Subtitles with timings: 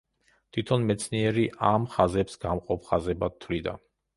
[0.55, 3.77] თვითონ მეცნიერი ამ ხაზებს გამყოფ ხაზებად თვლიდა.